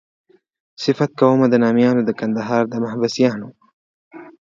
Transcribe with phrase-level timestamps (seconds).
[0.83, 3.49] صفت کومه د نامیانو د کندهار د محبسیانو.